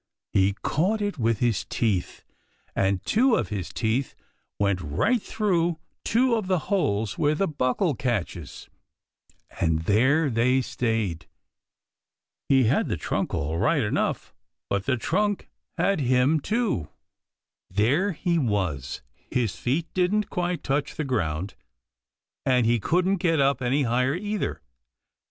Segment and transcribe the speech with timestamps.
[0.33, 2.23] He caught it with his teeth,
[2.75, 4.15] and two of his teeth
[4.57, 8.67] went right through two of the holes where the buckle catches,
[9.59, 11.27] and there they stayed.
[12.49, 14.33] He had the trunk all right enough,
[14.71, 16.87] but the trunk had him, too.
[17.69, 19.01] [Illustration: THE ARRIVAL OF THE OTHER GUESTS.] There he was.
[19.35, 21.53] His feet didn't quite touch the ground,
[22.43, 24.61] and he couldn't get up any higher either.